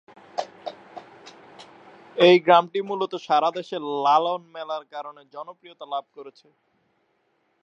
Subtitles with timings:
[2.17, 6.47] এই গ্রামটি মূলত সারা দেশে লালন মেলার কারণে জনপ্রিয়তা লাভ করেছে।